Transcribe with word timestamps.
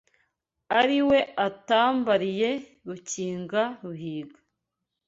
Ari 0.79 0.99
we 1.07 1.19
atwambariye 1.47 2.49
Rukinga 2.87 3.63
Ruhiga 3.83 4.39